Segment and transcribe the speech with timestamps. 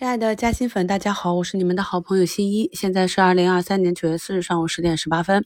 [0.00, 2.70] 亲爱的嘉兴粉，大家好，我是你们的好朋友新一。
[2.72, 5.44] 现在是二零二三年九月四日上午十点十八分。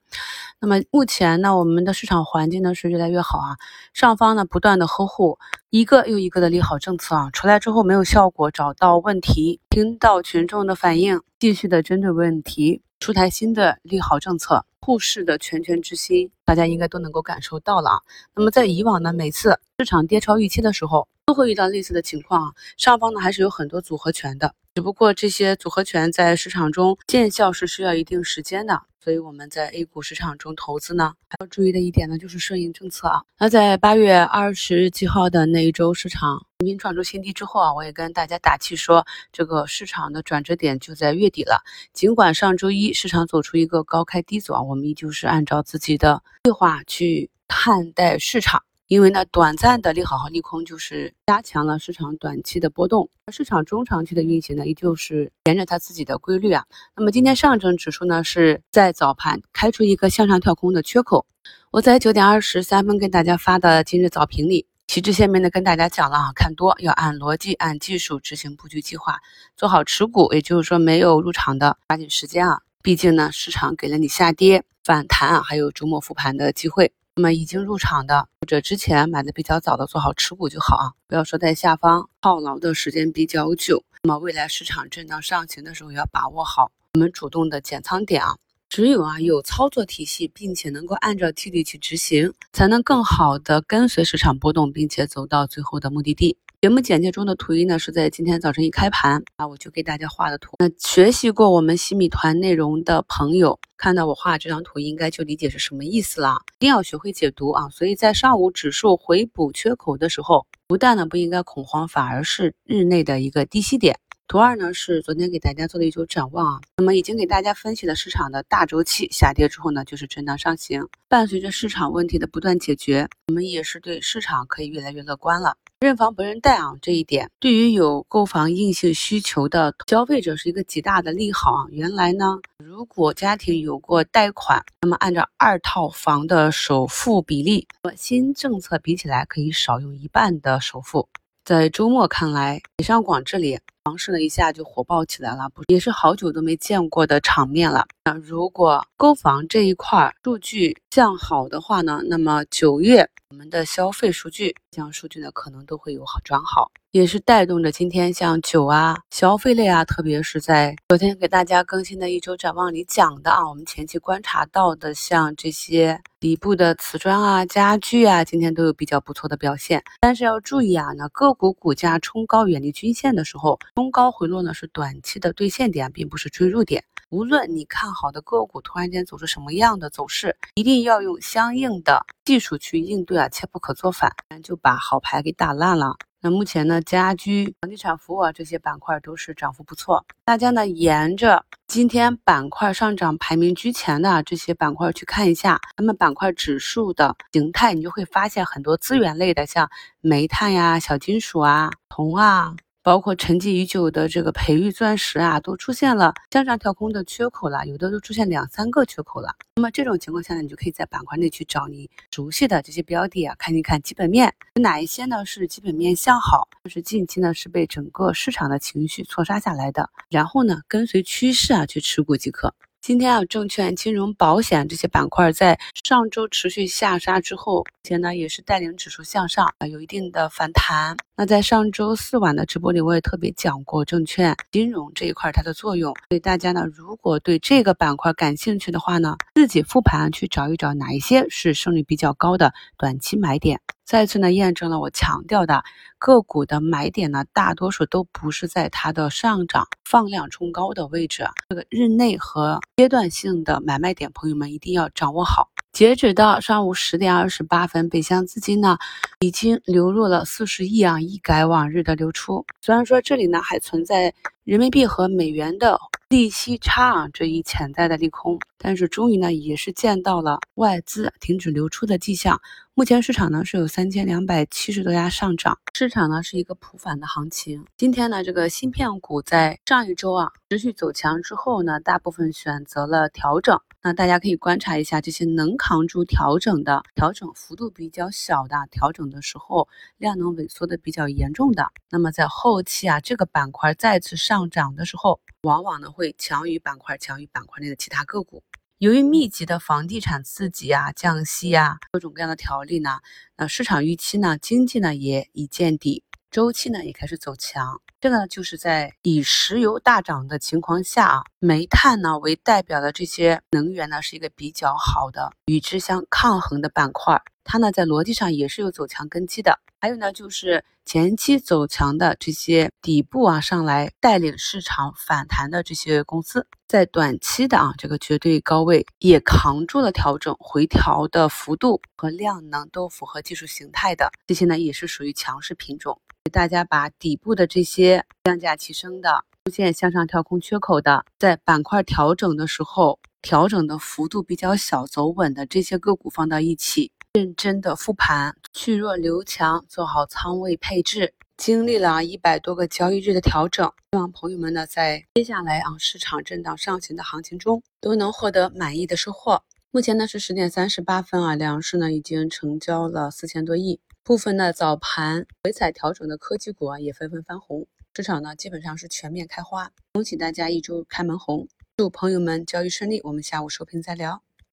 [0.61, 3.57] 那么目前呢，我们的市场环境呢是越来越好啊。
[3.93, 5.41] 上方呢不断的呵护
[5.71, 17.97] 一个又一个的利好政策啊，出来之后没有效果，找到问题，听到群众的反应，继续的针对问题出台新的利好政策，护市的拳拳之心，大家应该都能够感受到了啊。
[18.37, 21.09] 那么在以往呢，每次市场跌超预期的时候。
[21.27, 33.23] 都会遇到类似的情况啊，上方呢还是有很多组合拳的，只不过这些组合拳在市场中见效是需要一定时间的，所以我们在 A 股市场中投资呢，还要注意的一点呢就是顺应政策啊。
[33.39, 41.65] 那在八月二十几号的那一周市场频频创出新低之后啊，我也跟大家打气说，这个市场的转折点就在月底了。
[41.95, 48.63] 尽管上周一市场走出一个高开低走啊，我们依旧是按照自己的计划去看待市场。
[48.87, 56.67] 因为呢，短暂的利好和利空就是加强了市场短期的波动，而市场中长期的运行呢，依旧是沿着它自己的规律啊。
[56.95, 61.25] 那么今天上证指数呢，是在早盘开出一个向上跳空的缺口。
[61.71, 69.21] 我在九点二十三分跟大家发的今日早评里，旗帜鲜明的跟大家讲了啊，看多要按逻辑、按技术执行布局计划，
[69.57, 76.93] 做好持股，也就是说没有入场的抓紧时间啊，毕竟呢，市场给了你下跌、反弹啊，还有周末复盘的机会。
[77.17, 83.85] 那么已经入场的或者之前买的比较早的，做好持股就好啊，不要说在下方套牢的时间比较久。
[84.03, 88.37] 那么未来市场震荡上行的时候，也要把握好我们主动的减仓点啊。
[88.75, 96.37] 只有啊有操作体系，并且能够按照纪律去执行，才能更好的跟随市场波动，并且走到最后的目的地。
[96.61, 100.57] 节目简介中的图一呢，是在今天早晨一开盘啊，我就给大家画的图。
[100.59, 106.39] 那学习过我们新米团内容的朋友，看到我画这张图，应该就理解是什么意思了。
[106.59, 107.69] 一定要学会解读啊！
[107.71, 114.01] 所以在上午指数回补缺口的时候，不但呢不应该恐慌，反而是日内的一个低吸点。
[114.27, 125.57] 图二呢是昨天给大家做的一周展望啊，那么已经给大家分析了市场的大周期下跌之后呢，就是震荡上行，伴随着市场问题的不断解决，我们也是对市场可以越来越乐观了。
[125.81, 131.67] 认房不认贷啊，这一点对于有购房硬性需求的消费者是一个极大的利好啊。
[131.71, 141.11] 原来呢，如果家庭有过贷款，那么按照二套房的首付比例和新政策比起来，可以少用一半的首付。
[141.45, 143.61] 在周末看来，北上广这里。
[143.87, 147.85] 尝试了一下就火爆起来了，不也是好久都没见过的场面了。
[148.07, 169.83] 那如果购房这一块数据向好的话呢，那么九月我们的消费数据这样数据呢可能都会有好转好，也是带动着今天像酒啊、消费类啊，特别是在昨天给大家更新的一周展望里讲的啊，我们前期观察到的像这些底部的瓷砖啊、家具啊，今天都有比较不错的表现。
[170.01, 173.59] 但是要注意啊，那个股股价冲高远离均线的时候。
[173.75, 176.85] 冲高回落呢是短期的兑现点，并不是追入点。
[177.11, 184.13] 无论你看好的个股突然间走出什么样的走势，一定要用相应的技术去应对啊啊，切不可做反，
[184.43, 185.97] 就把好牌给打烂了。
[186.21, 190.05] 那目前呢，家居、房地产服务啊这些板块都是涨幅不错。
[190.25, 199.71] 大家呢沿着今天板块上涨排名居前的这些板块去看一下，那么板块指数的形态，你就会发现很多资源类的，像
[200.01, 202.55] 煤炭呀、小金属啊、铜啊。
[202.85, 209.35] 包括沉寂已久的这个培育钻石啊，都出现了向上跳空的缺口了，有的都出现两三个缺口了。
[209.57, 222.55] 那么这种情况下呢，你就可以在板块内去找你熟悉的这些标的啊，看一看基本面哪一些呢是基本面向好，就是近期呢是被整个市场的情绪错杀下来的，然后呢跟随趋势啊去持股即可。
[222.83, 230.95] 今天啊，证券、金融、保险这些板块在上周持续下杀之后，且呢也是带领指数向上啊，有一定的反弹。
[231.17, 235.95] 那在上周四晚的直播里，我也特别讲过证券、金融这一块它的作用。
[236.09, 243.61] 所以大家呢，如果对这个板块感兴趣的话呢，自己复盘去找一找哪一些是胜率比较高的短期买点。
[243.85, 245.63] 再次呢，验证了我强调的
[245.99, 255.49] 个股的买点呢，大多数都不是在它的上涨放量冲高的位置，这个日内和阶段性的买卖点，朋友们一定要掌握好。
[255.75, 258.79] 截止到上午十点二十八分，北向资金呢
[259.19, 262.47] 已经流入了四十亿啊，一改往日的流出。
[262.61, 265.81] 虽然说这里呢还存在人民币和美元的。
[266.11, 272.41] 利息差啊，这一潜在的利空，但是终于呢，也是见到了外资停止流出的迹象。
[272.75, 277.65] 目前市场呢是有三千两百七十多家上涨，市场呢是一个普反的行情。
[277.77, 283.59] 今天呢，这个芯片股在上一周啊持续走强之后呢，大部分选择了调整。
[283.87, 289.69] 那大家可以观察一下这些能扛住调整的、调整幅度比较小的、调整的时候
[289.99, 298.43] 量能萎缩的比较严重的，那么在后期啊这个板块再次上上涨的时候，往往呢会强于板块、强于板块内的其他个股。
[298.79, 302.99] 由于密集的房地产刺激啊、降息啊各种各样的条例呢，
[303.37, 306.03] 那市场预期呢经济呢也已见底，
[306.33, 307.81] 周期呢也开始走强。
[308.01, 317.23] 这个呢，就是在以石油大涨的情况下啊，煤炭呢为代表的这些能源呢，是一个比较好的与之相抗衡的板块。
[317.45, 319.61] 它呢在逻辑上也是有走强根基的。
[319.81, 335.99] 还有呢，就是前期走强的这些底部啊上来带领市场反弹的这些公司，在短期的啊这个绝对高位也扛住了调整回调的幅度和量能都符合技术形态的，这些呢也是属于强势品种。
[336.31, 351.15] 大家把底部的这些量价齐升的、出现向上跳空缺口的，在板块调整的时候调整的幅度比较小、走稳的这些个股放到一起，认真的复盘，去弱留强，做好仓位配置。
[351.37, 359.45] 经历了一百多个交易日的调整，希望朋友们呢在接下来啊市场震荡上行的行情中都能获得满意的收获。
[359.71, 363.79] 目前呢是十点三十八分啊，两市呢已经成交了四千多亿。
[364.03, 371.47] 部分的早盘回踩调整的科技股啊，也纷纷翻红，市场呢基本上是全面开花，恭喜大家一周开门红，
[371.77, 374.21] 祝朋友们交易顺利，我们下午收评再聊。